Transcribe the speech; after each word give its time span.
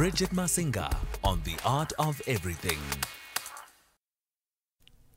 Bridget 0.00 0.30
Masinga 0.30 0.96
on 1.22 1.42
The 1.44 1.56
Art 1.62 1.92
of 1.98 2.22
Everything. 2.26 2.78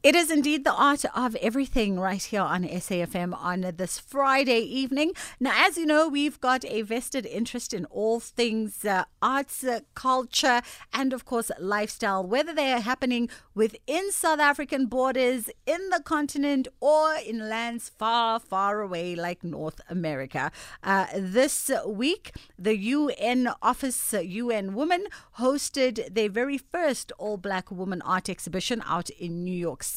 It 0.03 0.15
is 0.15 0.29
indeed 0.29 0.65
the 0.65 0.73
art 0.73 1.05
of 1.15 1.33
everything 1.37 1.97
right 1.97 2.21
here 2.21 2.41
on 2.41 2.65
SAFM 2.65 3.33
on 3.41 3.61
this 3.77 3.99
Friday 3.99 4.59
evening. 4.59 5.13
Now, 5.39 5.53
as 5.55 5.77
you 5.77 5.85
know, 5.85 6.09
we've 6.09 6.41
got 6.41 6.65
a 6.65 6.81
vested 6.81 7.25
interest 7.25 7.73
in 7.73 7.85
all 7.85 8.19
things 8.19 8.83
uh, 8.83 9.05
arts, 9.21 9.63
uh, 9.63 9.79
culture, 9.95 10.61
and 10.91 11.13
of 11.13 11.23
course, 11.23 11.51
lifestyle, 11.57 12.21
whether 12.21 12.53
they 12.53 12.73
are 12.73 12.81
happening 12.81 13.29
within 13.55 14.11
South 14.11 14.41
African 14.41 14.87
borders, 14.87 15.49
in 15.65 15.89
the 15.89 16.01
continent, 16.03 16.67
or 16.81 17.15
in 17.25 17.47
lands 17.47 17.87
far, 17.87 18.41
far 18.41 18.81
away 18.81 19.15
like 19.15 19.41
North 19.41 19.79
America. 19.87 20.51
Uh, 20.83 21.05
this 21.15 21.71
week, 21.87 22.35
the 22.59 22.75
UN 22.75 23.51
Office, 23.61 24.13
UN 24.21 24.75
Women, 24.75 25.05
hosted 25.39 26.13
their 26.13 26.27
very 26.27 26.57
first 26.57 27.13
all 27.17 27.37
black 27.37 27.71
woman 27.71 28.01
art 28.01 28.27
exhibition 28.27 28.83
out 28.85 29.09
in 29.11 29.45
New 29.45 29.57
York 29.57 29.81
City 29.81 29.92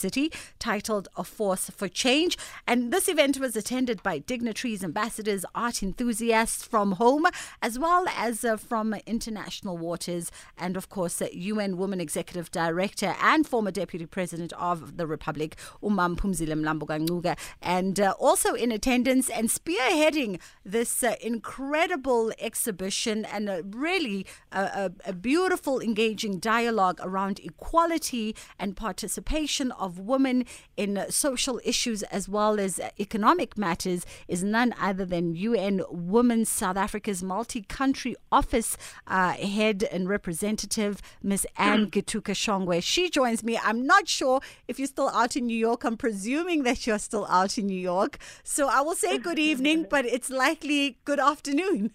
titled 0.59 1.09
A 1.17 1.25
Force 1.25 1.71
for 1.71 1.89
Change. 1.89 2.37
And 2.67 2.93
this 2.93 3.09
event 3.09 3.39
was 3.39 3.57
attended 3.57 4.03
by 4.03 4.19
dignitaries, 4.19 4.83
ambassadors, 4.83 5.45
art 5.55 5.83
enthusiasts 5.83 6.65
from 6.65 6.93
home, 6.93 7.27
as 7.63 7.79
well 7.79 8.07
as 8.17 8.45
uh, 8.45 8.57
from 8.57 8.95
international 9.07 9.79
waters, 9.79 10.31
and 10.59 10.77
of 10.77 10.89
course, 10.89 11.21
uh, 11.21 11.29
UN 11.33 11.77
Women 11.77 12.01
Executive 12.01 12.51
Director 12.51 13.15
and 13.21 13.47
former 13.47 13.71
Deputy 13.71 14.07
President 14.07 14.53
of 14.55 14.97
the 14.97 15.07
Republic, 15.07 15.57
Umam 15.83 16.17
Phumzile 16.17 16.55
Mlambo 16.55 17.37
and 17.63 18.01
uh, 18.01 18.15
also 18.19 18.55
in 18.55 18.73
attendance 18.73 19.29
and 19.31 19.49
spearheading 19.49 20.41
this 20.65 21.03
uh, 21.03 21.15
incredible 21.21 22.33
exhibition 22.39 23.25
and 23.25 23.49
a 23.49 23.63
really 23.63 24.27
a, 24.53 24.91
a 25.05 25.13
beautiful, 25.13 25.81
engaging 25.81 26.39
dialogue 26.39 26.99
around 27.03 27.41
equality 27.41 28.35
and 28.59 28.77
participation 28.77 29.73
of 29.73 29.86
of 29.87 29.99
women 30.01 30.45
in 30.77 31.07
social 31.09 31.61
issues 31.65 32.03
as 32.05 32.29
well 32.29 32.61
as 32.61 32.81
economic 32.99 33.57
matters 33.57 34.05
is 34.29 34.45
none 34.45 34.75
other 34.81 35.07
than 35.07 35.35
UN 35.37 35.83
Women 35.91 36.45
South 36.45 36.77
Africa's 36.77 37.23
multi 37.23 37.63
country 37.63 38.17
office 38.31 38.77
uh, 39.07 39.33
head 39.33 39.85
and 39.91 40.09
representative, 40.09 41.01
Ms. 41.23 41.47
Anne 41.57 41.91
Githuku-Shongwe. 41.91 42.83
She 42.83 43.09
joins 43.09 43.43
me. 43.43 43.59
I'm 43.63 43.87
not 43.87 44.09
sure 44.09 44.41
if 44.69 44.79
you're 44.79 44.89
still 44.89 45.09
out 45.11 45.37
in 45.37 45.47
New 45.47 45.57
York. 45.57 45.85
I'm 45.85 45.97
presuming 45.97 46.65
that 46.65 46.87
you're 46.87 46.99
still 46.99 47.27
out 47.27 47.57
in 47.57 47.67
New 47.67 47.81
York. 47.81 48.19
So 48.43 48.69
I 48.69 48.81
will 48.81 48.97
say 48.97 49.17
good 49.19 49.39
evening, 49.39 49.87
but 49.89 50.05
it's 50.05 50.29
likely 50.31 50.99
good 51.05 51.21
afternoon. 51.21 51.93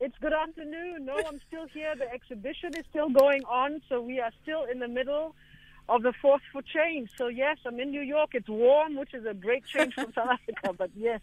It's 0.00 0.16
good 0.20 0.34
afternoon. 0.34 1.06
No, 1.06 1.16
I'm 1.16 1.40
still 1.48 1.66
here. 1.72 1.94
The 1.96 2.12
exhibition 2.12 2.76
is 2.76 2.84
still 2.90 3.08
going 3.08 3.42
on, 3.44 3.80
so 3.88 4.02
we 4.02 4.20
are 4.20 4.32
still 4.42 4.64
in 4.70 4.78
the 4.78 4.88
middle 4.88 5.34
of 5.88 6.02
the 6.02 6.12
force 6.12 6.42
for 6.50 6.62
change. 6.62 7.10
So 7.16 7.28
yes, 7.28 7.58
I'm 7.66 7.78
in 7.78 7.90
New 7.90 8.00
York. 8.00 8.30
It's 8.32 8.48
warm, 8.48 8.96
which 8.96 9.12
is 9.12 9.26
a 9.26 9.34
great 9.34 9.66
change 9.66 9.94
from 9.94 10.12
South 10.14 10.28
Africa. 10.32 10.74
But 10.76 10.90
yes, 10.96 11.20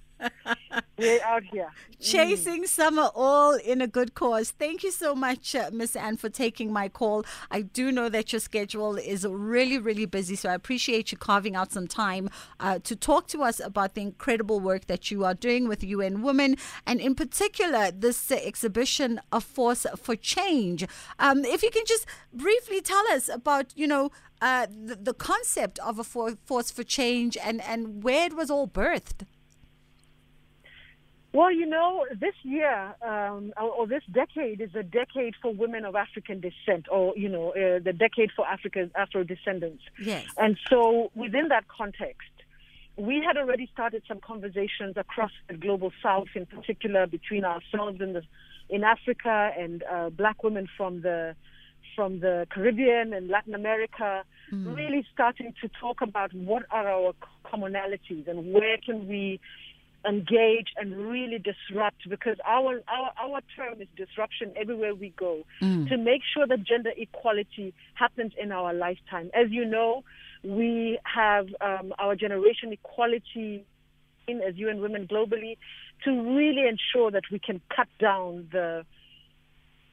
we're 0.98 1.24
out 1.24 1.44
here. 1.44 1.70
Chasing 2.00 2.64
mm. 2.64 2.68
summer 2.68 3.10
all 3.16 3.56
in 3.56 3.82
a 3.82 3.88
good 3.88 4.14
cause. 4.14 4.52
Thank 4.52 4.84
you 4.84 4.92
so 4.92 5.16
much, 5.16 5.56
uh, 5.56 5.72
Miss 5.74 5.96
Anne, 5.96 6.18
for 6.18 6.30
taking 6.30 6.72
my 6.72 6.90
call. 6.90 7.26
I 7.50 7.64
do 7.64 7.92
know 7.92 8.08
that 8.10 8.32
your 8.32 8.40
schedule 8.40 8.98
is 8.98 9.26
really, 9.26 9.80
really 9.80 10.06
busy, 10.06 10.36
so 10.36 10.50
I 10.50 10.54
appreciate 10.54 11.12
you 11.12 11.18
carving 11.18 11.56
out 11.56 11.72
some 11.72 11.88
time 11.88 12.30
uh, 12.60 12.80
to 12.84 12.96
talk 12.96 13.28
to 13.28 13.42
us 13.42 13.60
about 13.60 13.96
the 13.96 14.02
incredible 14.02 14.60
work 14.60 14.86
that 14.86 15.10
you 15.10 15.26
are 15.26 15.34
doing 15.34 15.68
with 15.68 15.84
UN 15.84 16.22
Women, 16.22 16.56
and 16.86 17.02
in 17.02 17.16
particular, 17.16 17.92
this 17.92 18.32
uh, 18.32 18.36
exhibition, 18.36 19.20
A 19.32 19.42
Force 19.42 19.88
for 19.98 20.16
Change. 20.16 20.86
Um, 21.18 21.44
if 21.46 21.64
you 21.64 21.72
can 21.72 21.86
just 21.88 22.06
briefly 22.32 22.82
tell 22.82 23.08
us 23.12 23.28
about, 23.28 23.74
you 23.76 23.88
know, 23.88 24.12
uh, 24.42 24.68
the, 24.68 24.96
the, 24.96 25.14
concept 25.14 25.78
of 25.80 26.00
a 26.00 26.04
for, 26.04 26.36
force 26.46 26.72
for 26.72 26.84
change 26.84 27.38
and, 27.38 27.62
and 27.62 28.04
where 28.04 28.26
it 28.26 28.36
was 28.36 28.50
all 28.50 28.68
birthed? 28.68 29.26
Well, 31.34 31.52
you 31.52 31.66
know, 31.66 32.06
this 32.20 32.34
year 32.44 32.94
um, 33.02 33.54
or, 33.56 33.70
or, 33.70 33.88
this 33.88 34.04
decade 34.12 34.60
is 34.60 34.76
a 34.76 34.84
decade 34.84 35.36
for 35.42 35.54
women 35.54 35.86
of 35.86 35.96
African 35.96 36.42
descent, 36.42 36.88
or 36.92 37.14
you 37.16 37.30
know, 37.30 37.52
uh, 37.52 37.80
the 37.80 37.94
decade 37.94 38.32
for 38.36 38.46
African 38.46 38.92
Afro 38.96 39.24
descendants. 39.24 39.84
Yes. 39.98 40.26
And 40.38 40.58
so, 40.70 41.10
within 41.16 41.48
that 41.48 41.70
context, 41.70 42.32
we 42.98 43.24
had 43.26 43.38
already 43.38 43.70
started 43.72 44.04
some 44.10 44.20
conversations 44.20 44.98
across 44.98 45.32
the 45.48 45.56
global 45.56 45.94
South, 46.04 46.28
in 46.36 46.46
particular 46.46 47.08
between 47.08 47.46
ourselves 47.46 48.02
in 48.02 48.12
the 48.14 48.24
in 48.70 48.84
Africa 48.84 49.52
and 49.58 49.84
uh, 49.84 50.10
Black 50.10 50.44
women 50.44 50.68
from 50.76 51.02
the 51.02 51.36
from 51.96 52.20
the 52.20 52.48
Caribbean 52.52 53.14
and 53.14 53.28
Latin 53.28 53.54
America, 53.54 54.24
mm. 54.52 54.76
really 54.76 55.06
starting 55.14 55.54
to 55.62 55.70
talk 55.80 56.02
about 56.02 56.34
what 56.34 56.64
are 56.72 56.88
our 56.88 57.14
commonalities 57.46 58.28
and 58.28 58.54
where 58.54 58.78
can 58.78 59.08
we 59.08 59.40
engage 60.08 60.68
and 60.78 60.98
really 60.98 61.38
disrupt 61.38 62.10
because 62.10 62.38
our 62.46 62.82
our, 62.88 63.12
our 63.22 63.42
term 63.56 63.82
is 63.82 63.88
disruption 63.96 64.52
everywhere 64.56 64.96
we 64.96 65.14
go 65.16 65.44
mm. 65.62 65.88
to 65.90 65.98
make 65.98 66.22
sure 66.34 66.48
that 66.48 66.64
gender 66.64 66.92
equality 66.98 67.74
happens 67.94 68.34
in 68.42 68.52
our 68.52 68.74
lifetime. 68.74 69.30
As 69.34 69.52
you 69.52 69.66
know, 69.66 70.04
we 70.44 70.98
have 71.04 71.48
um, 71.62 71.94
our 72.00 72.16
generation 72.16 72.74
equality 72.74 73.64
in 74.28 74.42
as 74.42 74.56
UN 74.56 74.82
Women 74.82 75.08
globally 75.08 75.58
to 76.04 76.12
really 76.36 76.68
ensure 76.68 77.12
that 77.12 77.24
we 77.32 77.40
can 77.40 77.62
cut 77.76 77.88
down 78.00 78.48
the 78.52 78.86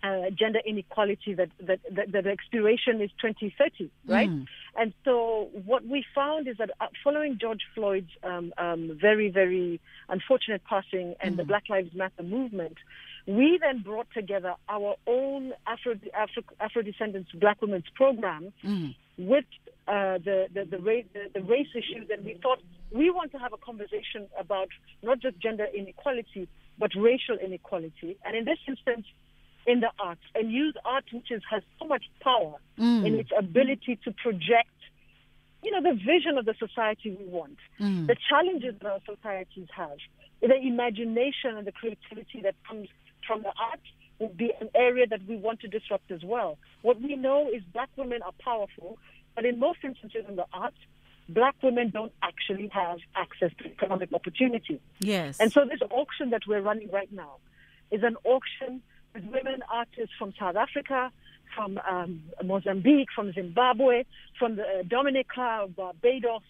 uh, 0.02 0.30
gender 0.30 0.60
inequality 0.64 1.34
that, 1.34 1.48
that, 1.60 1.80
that, 1.90 2.12
that, 2.12 2.24
the 2.24 2.30
expiration 2.30 3.00
is 3.00 3.10
2030, 3.20 3.90
right? 4.06 4.30
Mm. 4.30 4.46
And 4.76 4.92
so 5.04 5.48
what 5.64 5.84
we 5.84 6.04
found 6.14 6.46
is 6.46 6.56
that 6.58 6.70
uh, 6.80 6.86
following 7.02 7.38
George 7.40 7.62
Floyd's 7.74 8.10
um, 8.22 8.52
um, 8.58 8.96
very, 9.00 9.28
very 9.28 9.80
unfortunate 10.08 10.62
passing 10.64 11.14
and 11.20 11.34
mm. 11.34 11.38
the 11.38 11.44
Black 11.44 11.64
Lives 11.68 11.94
Matter 11.94 12.22
movement, 12.22 12.76
we 13.26 13.58
then 13.60 13.82
brought 13.82 14.06
together 14.14 14.54
our 14.68 14.94
own 15.06 15.52
Afro, 15.66 15.94
Afro, 16.14 16.42
Afro 16.60 16.82
descendants 16.82 17.30
Black 17.32 17.60
Women's 17.60 17.88
Program 17.94 18.52
mm. 18.64 18.94
with 19.18 19.44
uh, 19.88 20.18
the, 20.24 20.46
the, 20.54 20.64
the, 20.64 20.78
race, 20.78 21.06
the, 21.12 21.40
the 21.40 21.44
race 21.44 21.68
issues, 21.74 22.08
and 22.10 22.24
we 22.24 22.38
thought 22.42 22.60
we 22.92 23.10
want 23.10 23.32
to 23.32 23.38
have 23.38 23.52
a 23.52 23.56
conversation 23.56 24.28
about 24.38 24.68
not 25.02 25.20
just 25.20 25.38
gender 25.40 25.66
inequality, 25.76 26.48
but 26.78 26.90
racial 26.96 27.36
inequality. 27.36 28.16
And 28.24 28.36
in 28.36 28.44
this 28.44 28.58
instance, 28.66 29.06
in 29.66 29.80
the 29.80 29.90
arts 29.98 30.22
and 30.34 30.50
use 30.50 30.74
art 30.84 31.04
which 31.12 31.30
is, 31.30 31.42
has 31.50 31.62
so 31.78 31.86
much 31.86 32.04
power 32.20 32.54
mm. 32.78 33.06
in 33.06 33.14
its 33.14 33.30
ability 33.36 33.98
to 34.04 34.12
project 34.12 34.70
you 35.62 35.70
know 35.70 35.82
the 35.82 35.94
vision 35.94 36.38
of 36.38 36.44
the 36.44 36.54
society 36.58 37.10
we 37.18 37.26
want 37.26 37.58
mm. 37.80 38.06
the 38.06 38.16
challenges 38.28 38.74
that 38.80 38.90
our 38.90 39.00
societies 39.06 39.68
have 39.74 39.98
the 40.40 40.56
imagination 40.56 41.56
and 41.56 41.66
the 41.66 41.72
creativity 41.72 42.40
that 42.42 42.54
comes 42.66 42.88
from 43.26 43.42
the 43.42 43.52
arts 43.60 43.82
will 44.18 44.28
be 44.28 44.52
an 44.60 44.68
area 44.74 45.06
that 45.06 45.20
we 45.28 45.36
want 45.36 45.60
to 45.60 45.68
disrupt 45.68 46.10
as 46.10 46.22
well 46.22 46.58
what 46.82 47.00
we 47.00 47.16
know 47.16 47.48
is 47.52 47.62
black 47.72 47.90
women 47.96 48.22
are 48.22 48.34
powerful 48.40 48.98
but 49.34 49.44
in 49.44 49.58
most 49.58 49.78
instances 49.82 50.24
in 50.28 50.36
the 50.36 50.46
arts 50.52 50.78
black 51.28 51.54
women 51.62 51.90
don't 51.90 52.12
actually 52.22 52.68
have 52.68 52.98
access 53.14 53.50
to 53.58 53.66
economic 53.66 54.12
opportunity 54.14 54.80
yes 55.00 55.38
and 55.40 55.52
so 55.52 55.64
this 55.64 55.80
auction 55.90 56.30
that 56.30 56.42
we're 56.46 56.62
running 56.62 56.90
right 56.90 57.12
now 57.12 57.36
is 57.90 58.02
an 58.02 58.16
auction 58.24 58.82
with 59.18 59.32
women 59.32 59.62
artists 59.70 60.14
from 60.18 60.32
South 60.38 60.56
Africa, 60.56 61.10
from 61.54 61.80
um, 61.88 62.22
Mozambique, 62.44 63.08
from 63.14 63.32
Zimbabwe, 63.32 64.04
from 64.38 64.56
the 64.56 64.62
uh, 64.62 64.82
Dominica, 64.86 65.68
Barbados, 65.74 66.42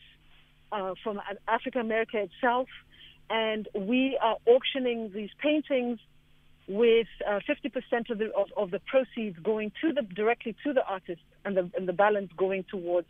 uh, 0.72 0.94
from 1.02 1.20
Africa 1.46 1.80
America 1.80 2.18
itself. 2.18 2.68
And 3.30 3.68
we 3.74 4.18
are 4.20 4.36
auctioning 4.46 5.10
these 5.14 5.30
paintings 5.40 5.98
with 6.66 7.06
uh, 7.26 7.40
50% 7.48 8.10
of 8.10 8.18
the, 8.18 8.30
of, 8.34 8.48
of, 8.56 8.70
the 8.70 8.80
proceeds 8.80 9.38
going 9.38 9.72
to 9.80 9.92
the, 9.92 10.02
directly 10.02 10.54
to 10.64 10.74
the 10.74 10.84
artist 10.84 11.22
and 11.44 11.56
the, 11.56 11.70
and 11.76 11.88
the 11.88 11.94
balance 11.94 12.30
going 12.36 12.64
towards 12.70 13.08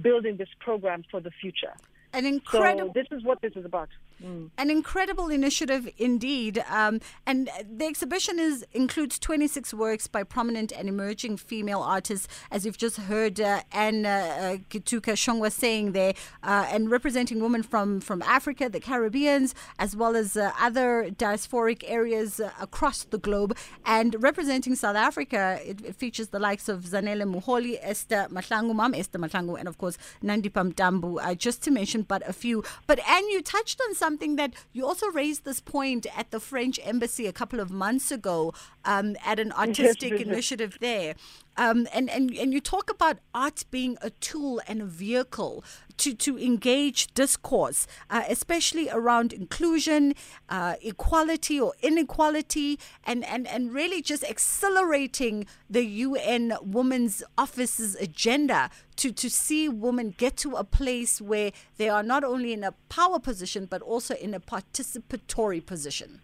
building 0.00 0.36
this 0.36 0.48
program 0.60 1.04
for 1.10 1.20
the 1.20 1.30
future. 1.30 1.72
An 2.12 2.26
incredible. 2.26 2.88
So 2.88 2.92
this 2.94 3.06
is 3.10 3.24
what 3.24 3.40
this 3.40 3.52
is 3.56 3.64
about. 3.64 3.88
Mm. 4.22 4.50
An 4.58 4.70
incredible 4.70 5.28
initiative 5.28 5.88
indeed. 5.96 6.62
Um, 6.68 7.00
and 7.26 7.50
the 7.70 7.86
exhibition 7.86 8.38
is 8.38 8.66
includes 8.72 9.18
26 9.18 9.72
works 9.74 10.06
by 10.06 10.24
prominent 10.24 10.72
and 10.72 10.88
emerging 10.88 11.36
female 11.36 11.80
artists, 11.80 12.26
as 12.50 12.66
you've 12.66 12.78
just 12.78 12.96
heard 12.96 13.40
uh, 13.40 13.62
Anne 13.72 14.06
uh, 14.06 14.58
Githuku-Shongwe 14.70 15.52
saying 15.52 15.92
there, 15.92 16.14
uh, 16.42 16.66
and 16.70 16.90
representing 16.90 17.40
women 17.40 17.62
from, 17.62 18.00
from 18.00 18.22
Africa, 18.22 18.68
the 18.68 18.80
Caribbeans, 18.80 19.54
as 19.78 19.94
well 19.94 20.16
as 20.16 20.36
uh, 20.36 20.52
other 20.60 21.10
diasporic 21.10 21.84
areas 21.86 22.40
uh, 22.40 22.50
across 22.60 23.04
the 23.04 23.18
globe. 23.18 23.56
And 23.86 24.16
representing 24.22 24.74
South 24.74 24.96
Africa, 24.96 25.60
it, 25.64 25.80
it, 25.84 25.94
features 25.94 26.28
the 26.28 26.38
likes 26.38 26.68
of 26.68 26.84
Zanele 26.84 27.24
Muholi, 27.24 27.78
Esther 27.82 28.26
Mahlangu, 28.30 28.74
Mom 28.74 28.94
Esther 28.94 29.18
Mahlangu, 29.18 29.58
and 29.58 29.68
of 29.68 29.78
course 29.78 29.98
Nandipha 30.22 30.72
Mntambo, 30.72 31.18
uh, 31.22 31.34
just 31.34 31.62
to 31.62 31.70
mention 31.70 32.02
but 32.02 32.28
a 32.28 32.32
few. 32.32 32.64
But 32.86 32.98
Anne, 33.08 33.28
you 33.28 33.42
touched 33.42 33.80
on 33.86 33.94
something 33.94 34.07
something 34.08 34.36
that 34.36 34.54
you 34.72 34.86
also 34.86 35.06
raised 35.08 35.44
this 35.44 35.60
point 35.60 36.06
at 36.16 36.30
the 36.30 36.40
French 36.40 36.80
embassy 36.82 37.26
a 37.26 37.32
couple 37.40 37.60
of 37.60 37.70
months 37.70 38.10
ago 38.10 38.54
um, 38.88 39.16
at 39.22 39.38
an 39.38 39.52
artistic 39.52 40.12
yes. 40.12 40.22
initiative 40.22 40.78
there. 40.80 41.14
Um, 41.58 41.86
and, 41.92 42.08
and, 42.08 42.30
and 42.30 42.54
you 42.54 42.60
talk 42.60 42.88
about 42.90 43.18
art 43.34 43.64
being 43.70 43.98
a 44.00 44.10
tool 44.10 44.62
and 44.66 44.80
a 44.80 44.86
vehicle 44.86 45.62
to, 45.98 46.14
to 46.14 46.38
engage 46.38 47.12
discourse, 47.12 47.86
uh, 48.08 48.22
especially 48.28 48.88
around 48.88 49.34
inclusion, 49.34 50.14
uh, 50.48 50.76
equality 50.80 51.60
or 51.60 51.74
inequality, 51.82 52.78
and, 53.04 53.24
and, 53.26 53.46
and 53.46 53.74
really 53.74 54.00
just 54.00 54.24
accelerating 54.24 55.46
the 55.68 55.84
UN 55.84 56.54
Women's 56.62 57.22
Office's 57.36 57.94
agenda 57.96 58.70
to, 58.96 59.12
to 59.12 59.28
see 59.28 59.68
women 59.68 60.14
get 60.16 60.36
to 60.38 60.54
a 60.54 60.64
place 60.64 61.20
where 61.20 61.52
they 61.76 61.90
are 61.90 62.02
not 62.02 62.24
only 62.24 62.54
in 62.54 62.64
a 62.64 62.72
power 62.88 63.18
position, 63.18 63.66
but 63.66 63.82
also 63.82 64.14
in 64.14 64.32
a 64.32 64.40
participatory 64.40 65.64
position. 65.64 66.22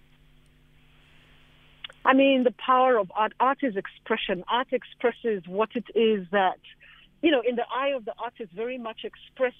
I 2.04 2.12
mean, 2.12 2.44
the 2.44 2.52
power 2.52 2.98
of 2.98 3.10
art. 3.14 3.32
Art 3.40 3.58
is 3.62 3.76
expression. 3.76 4.44
Art 4.48 4.68
expresses 4.72 5.42
what 5.46 5.70
it 5.74 5.86
is 5.94 6.26
that, 6.32 6.60
you 7.22 7.30
know, 7.30 7.42
in 7.46 7.56
the 7.56 7.64
eye 7.74 7.92
of 7.96 8.04
the 8.04 8.14
artist, 8.18 8.52
very 8.52 8.78
much 8.78 9.04
express 9.04 9.54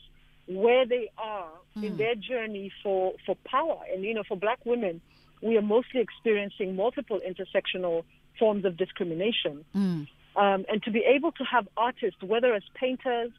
where 0.46 0.87
they 0.87 1.11
are 1.17 1.49
mm. 1.76 1.85
in 1.85 1.96
their 1.96 2.14
journey 2.14 2.70
for, 2.82 3.14
for 3.25 3.37
power. 3.46 3.81
And, 3.93 4.05
you 4.05 4.12
know, 4.12 4.25
for 4.29 4.37
black 4.37 4.64
women, 4.67 5.00
we 5.43 5.56
are 5.56 5.62
mostly 5.62 6.00
experiencing 6.00 6.76
multiple 6.76 7.20
intersectional 7.26 8.05
forms 8.38 8.64
of 8.64 8.76
discrimination. 8.76 9.64
Mm. 9.75 10.06
Um, 10.37 10.64
and 10.69 10.82
to 10.82 10.91
be 10.91 11.02
able 11.06 11.32
to 11.32 11.44
have 11.44 11.67
artists, 11.76 12.23
whether 12.23 12.55
as 12.55 12.62
painters 12.75 13.31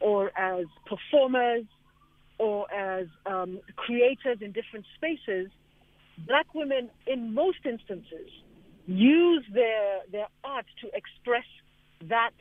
or 0.00 0.32
as 0.36 0.66
performers 0.86 1.64
or 2.38 2.72
as 2.72 3.06
um, 3.26 3.60
creators 3.76 4.38
in 4.40 4.52
different 4.52 4.86
spaces, 4.96 5.50
black 6.18 6.54
women, 6.54 6.90
in 7.06 7.34
most 7.34 7.58
instances, 7.64 8.30
use 8.86 9.44
their 9.52 10.00
their 10.10 10.28
art 10.42 10.66
to 10.82 10.88
express 10.94 11.46
that 12.08 12.32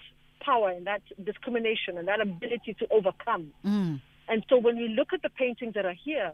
power 0.41 0.69
and 0.69 0.85
that 0.87 1.01
discrimination 1.23 1.97
and 1.97 2.07
that 2.07 2.19
ability 2.19 2.75
to 2.79 2.87
overcome. 2.91 3.53
Mm. 3.65 4.01
And 4.27 4.45
so, 4.49 4.57
when 4.57 4.77
we 4.77 4.89
look 4.89 5.13
at 5.13 5.21
the 5.21 5.29
paintings 5.29 5.73
that 5.73 5.85
are 5.85 5.95
here, 6.05 6.33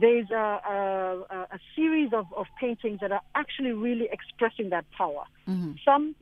there's 0.00 0.30
a, 0.30 0.34
a, 0.34 1.46
a 1.52 1.58
series 1.76 2.12
of, 2.12 2.26
of, 2.36 2.46
paintings 2.58 3.00
that 3.00 3.12
are 3.12 3.20
actually 3.34 3.72
really 3.72 4.08
expressing 4.10 4.70
that 4.70 4.84
power. 4.96 5.24
Mm-hmm. 5.46 5.72
Some, 5.84 6.14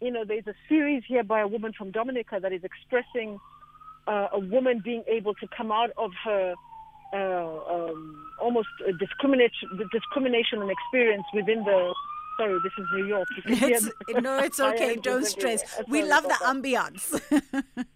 you 0.00 0.10
know, 0.10 0.24
there's 0.24 0.46
a 0.46 0.54
series 0.68 1.02
here 1.06 1.24
by 1.24 1.40
a 1.40 1.48
woman 1.48 1.72
from 1.72 1.92
Dominica 1.92 2.38
that 2.40 2.52
is 2.52 2.62
expressing 2.62 3.38
uh, 4.06 4.28
a 4.32 4.38
woman 4.38 4.82
being 4.84 5.02
able 5.06 5.34
to 5.34 5.46
come 5.56 5.72
out 5.72 5.90
of 5.96 6.10
her 6.24 6.54
uh, 7.12 7.16
um, 7.16 8.26
almost 8.40 8.68
discrimination, 8.98 9.68
discrimination 9.92 10.62
and 10.62 10.70
experience 10.70 11.24
within 11.32 11.64
the. 11.64 11.94
Sorry, 12.38 12.58
this 12.62 12.72
is 12.78 12.86
New 12.92 13.06
York. 13.06 13.28
It's, 13.46 13.88
no, 14.20 14.38
it's 14.38 14.60
okay. 14.70 14.96
Don't 14.96 15.24
stress. 15.24 15.64
we 15.88 16.02
love 16.02 16.24
the 16.24 16.38
ambience. 16.44 17.18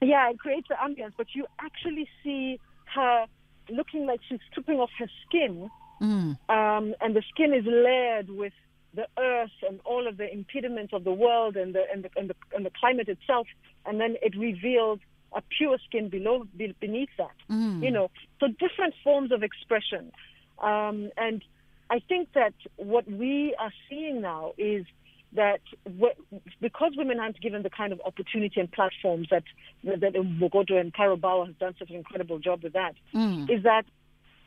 yeah, 0.00 0.30
it 0.30 0.38
creates 0.38 0.68
the 0.68 0.76
ambience, 0.76 1.12
but 1.18 1.26
you 1.34 1.44
actually 1.60 2.08
see 2.22 2.58
her 2.94 3.26
looking 3.68 4.06
like 4.06 4.20
she's 4.28 4.40
stripping 4.50 4.78
off 4.78 4.90
her 4.98 5.08
skin, 5.26 5.70
mm. 6.00 6.38
um, 6.48 6.94
and 7.00 7.14
the 7.14 7.22
skin 7.30 7.52
is 7.52 7.64
layered 7.66 8.30
with 8.30 8.52
the 8.94 9.06
earth 9.18 9.50
and 9.68 9.80
all 9.84 10.06
of 10.06 10.16
the 10.16 10.32
impediments 10.32 10.92
of 10.92 11.04
the 11.04 11.12
world 11.12 11.56
and 11.56 11.74
the 11.74 11.82
and 11.92 12.04
the 12.04 12.10
and 12.16 12.30
the, 12.30 12.36
and 12.54 12.64
the 12.64 12.70
climate 12.78 13.08
itself, 13.08 13.46
and 13.84 14.00
then 14.00 14.16
it 14.22 14.36
reveals 14.36 15.00
a 15.34 15.42
pure 15.56 15.78
skin 15.86 16.08
below 16.08 16.44
beneath 16.56 17.10
that. 17.18 17.36
Mm. 17.50 17.82
You 17.82 17.90
know, 17.90 18.10
so 18.40 18.46
different 18.48 18.94
forms 19.02 19.32
of 19.32 19.42
expression, 19.42 20.12
um, 20.62 21.10
and 21.16 21.42
I 21.90 22.00
think 22.00 22.32
that 22.34 22.54
what 22.76 23.10
we 23.10 23.54
are 23.58 23.72
seeing 23.88 24.20
now 24.20 24.52
is 24.56 24.84
that 25.34 25.60
what 25.96 26.16
because 26.60 26.92
women 26.96 27.18
aren't 27.18 27.40
given 27.40 27.62
the 27.62 27.70
kind 27.70 27.92
of 27.92 28.00
opportunity 28.04 28.60
and 28.60 28.70
platforms 28.70 29.28
that 29.30 29.42
that 29.82 30.14
Mbokodo 30.14 30.80
and 30.80 30.92
Bauer 31.20 31.46
has 31.46 31.54
done 31.56 31.74
such 31.78 31.90
an 31.90 31.96
incredible 31.96 32.38
job 32.38 32.62
with 32.62 32.72
that, 32.74 32.94
mm. 33.14 33.50
is 33.50 33.64
that 33.64 33.84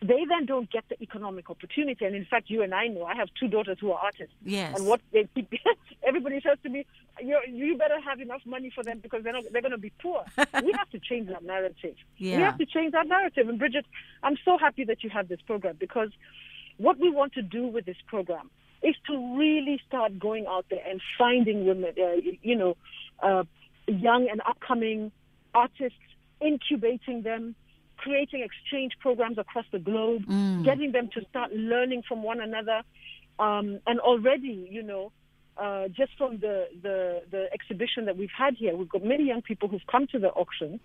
they 0.02 0.26
then 0.30 0.46
don't 0.46 0.70
get 0.72 0.84
the 0.90 1.02
economic 1.02 1.50
opportunity. 1.50 2.06
And 2.06 2.16
in 2.16 2.26
fact, 2.26 2.50
you 2.50 2.62
and 2.62 2.74
I 2.74 2.88
know 2.88 3.06
I 3.06 3.16
have 3.16 3.30
two 3.40 3.48
daughters 3.48 3.78
who 3.82 3.92
are 3.92 4.00
artists. 4.00 4.34
Yes. 4.44 4.78
And 4.78 4.86
what 4.88 5.02
they 5.12 5.28
keep, 5.34 5.52
everybody 6.08 6.40
says 6.42 6.58
to 6.64 6.70
me, 6.70 6.86
you 7.20 7.40
you 7.48 7.78
better 7.78 8.00
have 8.02 8.20
enough 8.20 8.42
money 8.46 8.72
for 8.74 8.84
them 8.84 9.00
because 9.00 9.24
they're 9.24 9.34
not, 9.34 9.44
they're 9.52 9.62
going 9.62 9.72
to 9.72 9.78
be 9.78 9.92
poor. 10.00 10.24
we 10.38 10.72
have 10.78 10.90
to 10.92 11.00
change 11.00 11.30
that 11.30 11.44
narrative. 11.44 11.96
Yeah. 12.18 12.38
We 12.38 12.44
have 12.44 12.58
to 12.60 12.66
change 12.66 12.92
that 12.92 13.08
narrative. 13.08 13.50
And 13.50 13.58
Bridget, 13.58 13.86
I'm 14.22 14.38
so 14.46 14.58
happy 14.58 14.84
that 14.84 15.04
you 15.04 15.10
have 15.10 15.28
this 15.28 15.42
program 15.42 15.78
because 15.80 16.10
what 16.78 17.00
we 17.00 17.10
want 17.10 17.34
to 17.34 17.42
do 17.42 17.66
with 17.66 17.86
this 17.86 17.98
program 18.06 18.52
is 18.84 18.96
to 19.08 19.38
really 19.38 19.82
start 19.88 20.20
going 20.20 20.46
out 20.48 20.66
there 20.70 20.84
and 20.88 21.02
finding 21.18 21.66
women, 21.66 21.94
uh, 21.98 22.22
you 22.44 22.56
know, 22.56 22.78
uh, 23.24 23.44
young 23.88 24.30
and 24.30 24.42
upcoming 24.48 25.12
artists, 25.56 25.98
incubating 26.40 27.24
them 27.24 27.56
creating 28.08 28.42
exchange 28.42 28.94
programs 29.00 29.38
across 29.38 29.66
the 29.72 29.80
globe, 29.80 30.24
mm. 30.26 30.64
getting 30.64 30.92
them 30.94 31.10
to 31.14 31.22
start 31.30 31.52
learning 31.52 32.04
from 32.08 32.24
one 32.24 32.40
another. 32.40 32.82
Um, 33.38 33.80
and 33.86 34.00
already, 34.00 34.68
you 34.72 34.82
know, 34.82 35.12
uh, 35.58 35.88
just 35.90 36.12
from 36.18 36.40
the, 36.40 36.68
the, 36.82 37.22
the 37.30 37.48
exhibition 37.54 38.06
that 38.06 38.18
we've 38.18 38.38
had 38.38 38.56
here, 38.56 38.76
we've 38.76 38.90
got 38.90 39.04
many 39.04 39.26
young 39.26 39.42
people 39.42 39.68
who've 39.68 39.86
come 39.92 40.08
to 40.08 40.20
the 40.20 40.30
auction 40.30 40.80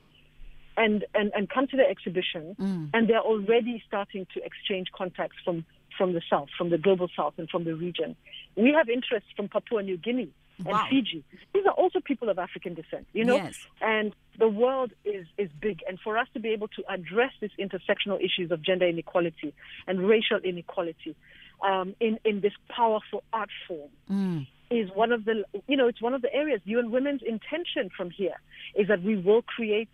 and, 0.77 1.05
and, 1.15 1.31
and 1.35 1.49
come 1.49 1.67
to 1.69 1.77
the 1.77 1.89
exhibition, 1.89 2.57
mm. 2.59 2.91
and 2.93 3.09
they're 3.09 3.21
already 3.21 3.83
starting 3.87 4.27
to 4.35 4.43
exchange 4.45 4.89
contacts 4.97 5.37
from, 5.45 5.65
from 5.97 6.13
the 6.15 6.23
South, 6.29 6.49
from 6.57 6.71
the 6.71 6.79
global 6.79 7.09
South, 7.17 7.35
and 7.37 7.49
from 7.51 7.65
the 7.65 7.75
region. 7.75 8.17
We 8.57 8.75
have 8.77 8.89
interest 8.89 9.27
from 9.37 9.49
Papua 9.49 9.83
New 9.83 9.97
Guinea 9.97 10.31
and 10.67 10.75
wow. 10.75 10.87
Fiji. 10.91 11.25
These 11.55 11.67
are 11.67 11.73
also 11.73 12.01
people 12.01 12.29
of 12.29 12.39
African 12.39 12.75
descent, 12.75 13.07
you 13.13 13.25
know? 13.25 13.37
Yes. 13.37 13.55
And 13.81 14.15
the 14.39 14.49
world 14.49 14.93
is, 15.05 15.27
is 15.39 15.51
big. 15.61 15.81
And 15.89 15.99
for 16.01 16.19
us 16.19 16.27
to 16.35 16.41
be 16.41 16.51
able 16.51 16.69
to 16.69 16.83
address 16.89 17.33
these 17.41 17.51
intersectional 17.59 18.19
issues 18.19 18.51
of 18.51 18.63
gender 18.63 18.87
inequality 18.87 19.55
and 19.87 20.01
racial 20.01 20.39
inequality 20.43 21.17
um, 21.63 21.95
in, 22.01 22.19
in 22.25 22.41
this 22.41 22.53
powerful 22.69 23.23
art 23.33 23.51
form 23.69 23.91
mm. 24.11 24.47
is 24.71 24.91
one 24.95 25.13
of 25.13 25.25
the, 25.25 25.45
you 25.69 25.77
know, 25.77 25.89
it's 25.89 26.03
one 26.03 26.15
of 26.15 26.23
the 26.23 26.33
areas. 26.33 26.61
UN 26.65 26.91
Women's 26.91 27.23
intention 27.23 27.91
from 27.97 28.11
here 28.11 28.37
is 28.75 28.89
that 28.89 29.03
we 29.03 29.17
will 29.17 29.43
create 29.43 29.91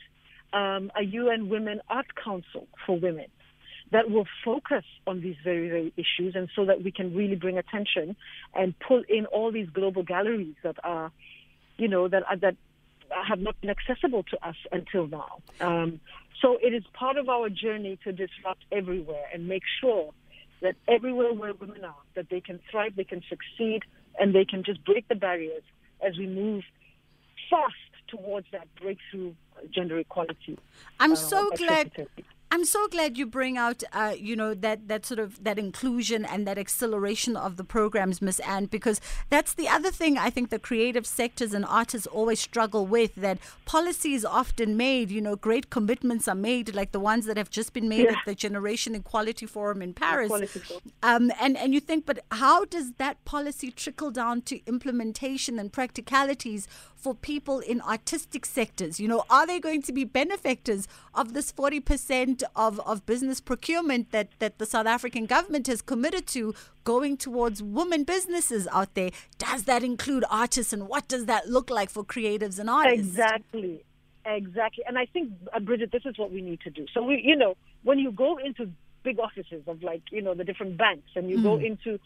um, 0.53 0.91
a 0.99 1.03
UN 1.03 1.49
Women 1.49 1.81
Art 1.89 2.07
Council 2.23 2.67
for 2.87 2.99
women 2.99 3.27
that 3.91 4.11
will 4.11 4.27
focus 4.45 4.85
on 5.07 5.21
these 5.21 5.37
very, 5.43 5.69
very 5.69 5.93
issues 5.97 6.35
and 6.35 6.49
so 6.55 6.65
that 6.67 6.83
we 6.83 6.91
can 6.91 7.15
really 7.15 7.37
bring 7.37 7.59
attention 7.59 8.17
and 8.55 8.75
pull 8.81 9.03
in 9.09 9.27
all 9.27 9.51
these 9.51 9.69
global 9.71 10.03
galleries 10.03 10.55
that 10.63 10.77
are, 10.85 11.11
you 11.77 11.89
know, 11.89 12.09
that 12.09 12.23
are, 12.29 12.37
that 12.37 12.57
have 13.27 13.41
not 13.41 13.59
been 13.61 13.71
accessible 13.71 14.23
to 14.25 14.47
us 14.47 14.57
until 14.71 15.07
now. 15.07 15.39
Um, 15.61 16.01
so 16.43 16.59
it 16.63 16.75
is 16.75 16.85
part 16.93 17.17
of 17.17 17.29
our 17.29 17.49
journey 17.49 17.99
to 18.05 18.13
disrupt 18.13 18.65
everywhere 18.71 19.25
and 19.33 19.49
make 19.49 19.63
sure 19.81 20.13
that 20.61 20.77
everywhere 20.87 21.33
where 21.33 21.55
women 21.55 21.85
are, 21.85 22.03
that 22.15 22.29
they 22.31 22.41
can 22.41 22.61
thrive, 22.71 22.97
they 22.97 23.05
can 23.05 23.23
succeed, 23.29 23.83
and 24.19 24.35
they 24.35 24.45
can 24.45 24.63
just 24.65 24.85
break 24.85 25.07
the 25.09 25.15
barriers 25.15 25.63
as 26.07 26.19
we 26.19 26.27
move 26.27 26.65
fast 27.49 27.75
towards 28.09 28.47
that 28.53 28.67
breakthrough 28.81 29.33
gender 29.71 29.99
equality. 29.99 30.59
I'm 31.01 31.13
uh, 31.13 31.17
so 31.17 31.51
glad. 31.57 31.93
I'm 32.51 32.65
so 32.65 32.89
glad 32.89 33.19
you 33.19 33.27
bring 33.27 33.59
out, 33.59 33.83
uh, 33.93 34.15
you 34.19 34.35
know, 34.35 34.55
that 34.55 34.89
that 34.89 35.05
sort 35.05 35.21
of 35.21 35.43
that 35.45 35.59
inclusion 35.59 36.25
and 36.25 36.47
that 36.47 36.59
acceleration 36.59 37.37
of 37.37 37.57
the 37.57 37.65
programs, 37.65 38.23
Miss 38.23 38.41
Anne, 38.41 38.67
because 38.67 39.01
that's 39.29 39.55
the 39.55 39.69
other 39.69 39.91
thing 39.91 40.17
I 40.17 40.31
think 40.31 40.51
the 40.51 40.59
creative 40.59 41.07
sectors 41.07 41.53
and 41.53 41.65
artists 41.65 42.07
always 42.07 42.41
struggle 42.41 42.87
with. 42.87 43.15
That 43.17 43.39
policy 43.65 44.15
is 44.15 44.25
often 44.25 44.77
made, 44.77 45.11
you 45.11 45.21
know, 45.21 45.37
great 45.37 45.71
commitments 45.71 46.27
are 46.27 46.35
made, 46.35 46.75
like 46.75 46.93
the 46.93 47.01
ones 47.01 47.27
that 47.27 47.37
have 47.37 47.51
just 47.51 47.73
been 47.73 47.89
made 47.89 48.05
yeah. 48.05 48.13
at 48.13 48.19
the 48.25 48.35
Generation 48.35 48.95
Equality 48.95 49.47
Forum 49.47 49.83
in 49.83 49.93
Paris. 49.93 50.33
Um, 51.03 51.31
and 51.41 51.57
and 51.57 51.75
you 51.75 51.81
think, 51.81 52.07
but 52.07 52.21
how 52.33 52.65
does 52.65 52.93
that 52.93 53.23
policy 53.25 53.71
trickle 53.71 54.11
down 54.11 54.43
to 54.43 54.61
implementation 54.67 55.59
and 55.59 55.73
practicalities 55.73 56.67
for 56.99 57.15
people 57.15 57.61
in 57.61 57.81
artistic 57.81 58.45
sectors? 58.45 59.01
You 59.01 59.09
know, 59.09 59.25
are 59.31 59.47
they 59.47 59.61
going 59.61 59.83
to 59.83 59.93
be 59.93 60.05
benefactors 60.05 60.89
of 61.15 61.33
this 61.33 61.53
forty 61.53 61.81
percent? 61.81 62.43
of, 62.57 62.81
of 62.81 63.07
business 63.07 63.41
procurement 63.41 64.11
that, 64.11 64.29
that 64.41 64.59
the 64.59 64.67
South 64.67 64.87
African 64.87 65.27
government 65.27 65.67
has 65.67 65.81
committed 65.81 66.27
to 66.29 66.55
going 66.85 67.17
towards 67.17 67.63
women 67.63 68.05
businesses 68.05 68.67
out 68.73 68.95
there. 68.95 69.11
Does 69.39 69.65
that 69.65 69.83
include 69.83 70.25
artists 70.31 70.73
and 70.73 70.89
what 70.89 71.09
does 71.09 71.27
that 71.27 71.49
look 71.49 71.71
like 71.71 71.91
for 71.91 72.05
creatives 72.05 72.59
and 72.59 72.69
artists? 72.69 73.09
Exactly. 73.09 73.85
Exactly. 74.27 74.85
And 74.87 74.99
I 74.99 75.07
think, 75.07 75.33
uh, 75.55 75.61
Bridget, 75.61 75.91
this 75.93 76.03
is 76.05 76.19
what 76.19 76.31
we 76.31 76.43
need 76.43 76.61
to 76.61 76.71
do. 76.71 76.87
So, 76.93 77.03
we, 77.03 77.23
you 77.25 77.37
know, 77.37 77.57
when 77.83 77.99
you 77.99 78.13
go 78.13 78.37
into 78.37 78.71
big 79.03 79.19
offices 79.19 79.63
of 79.67 79.83
like, 79.83 80.03
you 80.11 80.21
know, 80.21 80.35
the 80.35 80.45
different 80.45 80.77
banks 80.77 81.09
and 81.15 81.31
you 81.31 81.39
mm. 81.39 81.43
go 81.43 81.57
into 81.57 81.99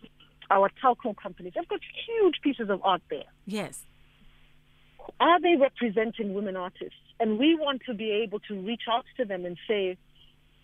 our 0.50 0.70
telco 0.82 1.16
companies, 1.16 1.54
they've 1.56 1.66
got 1.68 1.80
huge 2.06 2.37
pieces 2.42 2.70
of 2.70 2.80
art 2.84 3.02
there. 3.11 3.25
Yes. 3.46 3.87
Are 5.21 5.40
they 5.40 5.56
representing 5.56 6.35
women 6.35 6.56
artists? 6.56 6.94
And 7.21 7.38
we 7.38 7.54
want 7.54 7.82
to 7.87 7.94
be 7.94 8.11
able 8.11 8.40
to 8.40 8.54
reach 8.61 8.82
out 8.90 9.04
to 9.16 9.25
them 9.25 9.44
and 9.44 9.56
say, 9.68 9.97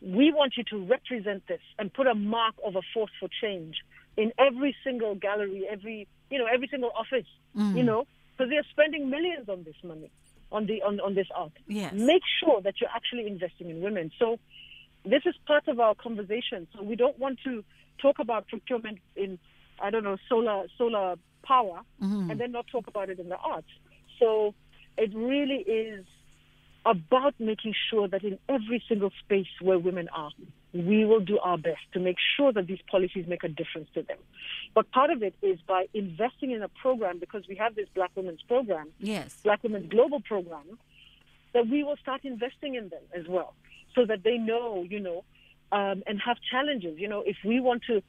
we 0.01 0.33
want 0.33 0.55
you 0.57 0.65
to 0.71 0.85
represent 0.87 1.47
this 1.49 1.61
and 1.79 1.93
put 1.93 2.07
a 2.07 2.15
mark 2.15 2.55
of 2.65 2.77
a 2.77 2.83
force 2.95 3.11
for 3.21 3.29
change 3.41 3.77
in 4.17 4.33
every 4.39 4.75
single 4.85 5.15
gallery, 5.15 5.65
every 5.71 6.07
you 6.31 6.39
know, 6.39 6.47
every 6.53 6.69
single 6.69 6.91
office, 6.97 7.27
Mm. 7.57 7.77
you 7.77 7.83
know, 7.83 8.05
because 8.37 8.51
they're 8.51 8.67
spending 8.71 9.09
millions 9.11 9.49
on 9.49 9.65
this 9.65 9.75
money, 9.83 10.11
on 10.53 10.67
the 10.67 10.83
on, 10.83 11.01
on 11.01 11.15
this 11.15 11.27
art. 11.35 11.53
Yes. 11.67 11.93
Make 11.95 12.23
sure 12.41 12.61
that 12.61 12.75
you're 12.81 12.91
actually 12.95 13.27
investing 13.27 13.71
in 13.71 13.81
women. 13.81 14.11
So 14.19 14.39
this 15.05 15.23
is 15.27 15.35
part 15.47 15.67
of 15.69 15.81
our 15.81 15.95
conversation. 15.95 16.69
So 16.77 16.83
we 16.83 16.95
don't 16.97 17.19
want 17.19 17.39
to 17.45 17.65
talk 18.01 18.19
about 18.19 18.47
procurement 18.49 18.99
in 19.17 19.39
I 19.81 19.91
don't 19.91 20.05
know 20.05 20.17
solar 20.29 20.67
solar 20.77 21.17
power 21.43 21.81
Mm-hmm. 22.03 22.31
and 22.31 22.41
then 22.41 22.53
not 22.53 22.67
talk 22.69 22.87
about 22.87 23.09
it 23.11 23.19
in 23.19 23.29
the 23.29 23.37
arts. 23.37 23.69
So 24.19 24.55
it 24.97 25.15
really 25.15 25.57
is 25.61 26.05
about 26.85 27.35
making 27.39 27.75
sure 27.91 28.09
that 28.09 28.25
in 28.25 28.39
every 28.49 28.83
single 28.89 29.11
space 29.25 29.47
where 29.61 29.79
women 29.79 30.09
are, 30.15 30.31
we 30.73 31.05
will 31.05 31.21
do 31.21 31.39
our 31.39 31.59
best 31.59 31.81
to 31.93 32.01
make 32.01 32.17
sure 32.37 32.53
that 32.53 32.67
these 32.67 32.79
policies 32.91 33.27
make 33.27 33.45
a 33.45 33.49
difference 33.49 33.89
to 33.95 34.03
them. 34.03 34.19
But 34.75 34.91
part 34.91 35.11
of 35.11 35.23
it 35.23 35.35
is 35.43 35.59
by 35.67 35.87
investing 35.95 36.51
in 36.51 36.63
a 36.63 36.69
program 36.69 37.19
because 37.19 37.43
we 37.49 37.57
have 37.57 37.75
this 37.75 37.89
Black 37.95 38.11
Women's 38.15 38.43
Program, 38.43 38.89
Yes. 38.99 39.39
Black 39.43 39.63
Women's 39.63 39.91
Global 39.91 40.21
Program, 40.21 40.79
that 41.55 41.67
we 41.69 41.83
will 41.85 41.97
start 41.97 42.25
investing 42.25 42.75
in 42.75 42.89
them 42.91 43.03
as 43.15 43.27
well 43.29 43.55
so 43.95 44.05
that 44.07 44.23
they 44.23 44.37
know, 44.39 44.85
you 44.89 45.01
know, 45.01 45.25
um, 45.73 46.03
and 46.07 46.21
have 46.25 46.37
challenges. 46.51 46.99
You 46.99 47.09
know, 47.09 47.23
if 47.27 47.37
we 47.45 47.61
want 47.61 47.83
to 47.89 48.03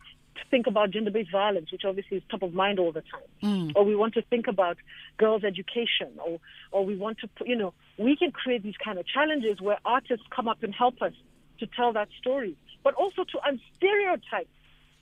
think 0.50 0.68
about 0.68 0.92
gender 0.92 1.12
based 1.12 1.32
violence, 1.32 1.72
which 1.72 1.84
obviously 1.86 2.18
is 2.18 2.24
top 2.30 2.44
of 2.44 2.54
mind 2.54 2.80
all 2.80 2.92
the 2.92 3.02
time, 3.02 3.30
mm. 3.44 3.72
or 3.76 3.84
we 3.86 3.96
want 3.96 4.14
to 4.16 4.22
think 4.24 4.48
about 4.48 4.78
girls' 5.18 5.44
education, 5.44 6.10
or, 6.26 6.40
or 6.72 6.86
we 6.86 6.96
want 6.96 7.18
to, 7.20 7.30
you 7.46 7.56
know, 7.56 7.74
we 7.98 8.16
can 8.16 8.32
create 8.32 8.64
these 8.64 8.78
kind 8.84 8.98
of 9.00 9.06
challenges 9.08 9.62
where 9.62 9.78
artists 9.86 10.26
come 10.36 10.48
up 10.48 10.64
and 10.64 10.74
help 10.74 11.02
us 11.02 11.14
to 11.60 11.68
tell 11.68 11.94
that 11.94 12.10
story, 12.20 12.56
but 12.84 12.94
also 12.96 13.24
to 13.24 13.38
unstereotype 13.46 14.48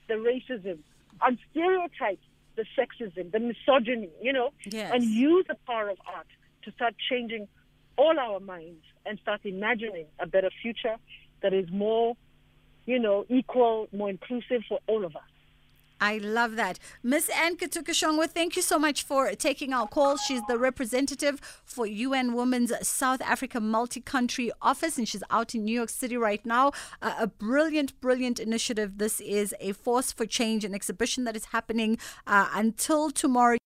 the 0.08 0.16
racism, 0.16 0.80
unstereotype 1.22 2.20
the 2.56 2.66
sexism, 2.78 3.32
the 3.32 3.40
misogyny, 3.40 4.10
you 4.22 4.34
know, 4.34 4.50
Yes. 4.66 4.92
and 4.94 5.04
use 5.04 5.46
the 5.48 5.56
power 5.68 5.90
of 5.90 5.98
art 6.06 6.28
to 6.64 6.72
start 6.72 6.96
changing 7.10 7.48
all 7.98 8.18
our 8.20 8.40
minds 8.40 8.84
and 9.06 9.20
start 9.20 9.42
imagining 9.44 10.06
a 10.20 10.28
better 10.28 10.50
future 10.62 10.96
that 11.42 11.54
is 11.54 11.70
more, 11.72 12.16
you 12.88 12.98
know, 12.98 13.26
equal, 13.30 13.88
more 13.92 14.10
inclusive 14.10 14.64
for 14.68 14.80
all 14.88 15.06
of 15.06 15.16
us. 15.16 15.22
I 16.00 16.20
love 16.20 16.56
that. 16.58 16.78
Miss 17.02 17.30
Anne 17.30 17.58
Githuku-Shongwe, 17.58 18.30
thank 18.30 18.56
you 18.56 18.62
so 18.62 18.78
much 18.78 19.04
for 19.04 19.32
taking 19.32 19.74
our 19.74 19.88
call. 19.88 20.18
She's 20.18 20.42
the 20.48 20.58
representative 20.58 21.40
for 21.66 21.88
UN 21.88 22.34
Women's 22.34 22.72
South 22.88 23.22
Africa 23.22 23.60
Multi 23.60 24.02
Country 24.02 24.52
Office, 24.62 24.98
and 24.98 25.08
she's 25.08 25.24
out 25.32 25.56
in 25.56 25.66
New 25.66 25.74
York 25.74 25.90
City 25.90 26.16
right 26.16 26.46
now. 26.46 26.72
Uh, 27.02 27.16
a 27.20 27.28
brilliant, 27.28 28.00
brilliant 28.00 28.40
initiative. 28.40 29.00
This 29.00 29.20
is 29.20 29.56
a 29.60 29.72
Force 29.72 30.12
for 30.12 30.26
Change, 30.26 30.64
an 30.64 30.76
exhibition 30.76 31.24
that 31.24 31.36
is 31.36 31.46
happening 31.46 31.98
uh, 32.28 32.48
until 32.54 33.10
tomorrow. 33.10 33.56